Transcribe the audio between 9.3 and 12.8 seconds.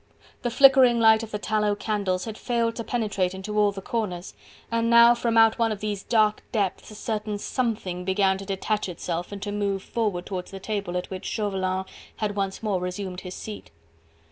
and to move forward towards the table at which Chauvelin had once more